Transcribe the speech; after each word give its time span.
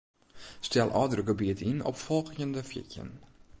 Stel 0.67 0.89
ôfdrukgebiet 1.01 1.59
yn 1.69 1.85
op 1.89 1.97
folgjende 2.05 2.61
fjirtjin. 2.69 3.11